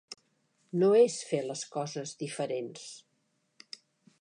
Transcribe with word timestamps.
No 0.83 0.87
és 0.99 1.17
fer 1.31 1.41
les 1.49 1.63
coses 1.75 2.15
diferents. 2.25 2.89